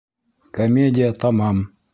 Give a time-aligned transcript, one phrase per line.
[0.55, 1.57] Комедия тамам!